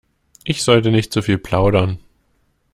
Ich 0.43 0.63
sollte 0.63 0.89
nicht 0.89 1.13
so 1.13 1.21
viel 1.21 1.37
plaudern. 1.37 1.99